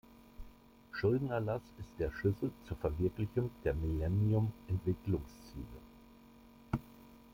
Schuldenerlass 0.93 1.61
ist 1.77 1.89
der 1.99 2.09
Schlüssel 2.09 2.49
zur 2.67 2.75
Verwirklichung 2.77 3.51
der 3.63 3.75
Millennium-Entwicklungsziele. 3.75 5.65